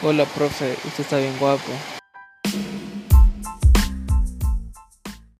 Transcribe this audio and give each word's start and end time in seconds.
Hola, 0.00 0.26
profe, 0.26 0.76
usted 0.84 1.02
está 1.02 1.18
bien 1.18 1.36
guapo. 1.40 1.72